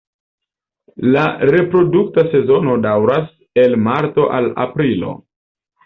La 1.15 1.25
reprodukta 1.51 2.25
sezono 2.33 2.75
daŭras 2.89 3.31
el 3.67 3.79
marto 3.91 4.29
al 4.41 4.53
aprilo. 4.69 5.19